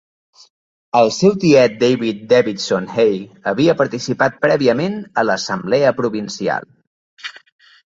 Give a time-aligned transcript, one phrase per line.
[0.99, 3.15] El seu tiet David Davidson Hay
[3.55, 6.73] havia participar prèviament a l"assemblea provincial.